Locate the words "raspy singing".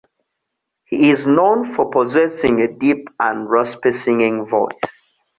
3.47-4.47